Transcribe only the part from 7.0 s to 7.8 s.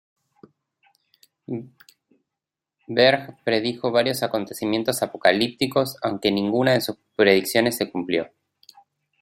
predicciones